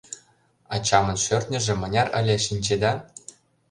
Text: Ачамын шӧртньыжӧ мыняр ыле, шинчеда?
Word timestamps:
Ачамын 0.75 1.17
шӧртньыжӧ 1.23 1.73
мыняр 1.81 2.07
ыле, 2.19 2.35
шинчеда? 2.45 2.91